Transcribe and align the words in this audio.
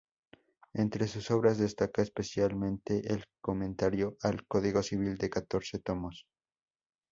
Entre 0.73 1.07
sus 1.07 1.29
obras 1.29 1.59
destaca 1.59 2.01
especialmente 2.01 3.03
el 3.13 3.25
comentario 3.39 4.17
al 4.23 4.47
Código 4.47 4.81
Civil, 4.81 5.15
de 5.19 5.29
catorce 5.29 5.77
tomos. 5.77 6.25